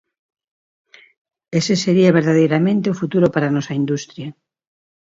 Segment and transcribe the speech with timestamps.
[1.59, 4.27] Ese sería verdadeiramente o futuro para a nosa industria.